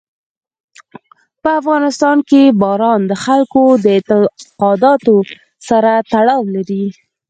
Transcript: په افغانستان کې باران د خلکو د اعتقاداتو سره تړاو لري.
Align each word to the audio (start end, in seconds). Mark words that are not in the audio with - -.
په 1.41 1.49
افغانستان 1.59 2.17
کې 2.29 2.41
باران 2.63 3.01
د 3.07 3.13
خلکو 3.23 3.61
د 3.83 3.85
اعتقاداتو 3.95 5.15
سره 5.67 5.91
تړاو 6.11 6.41
لري. 6.55 6.85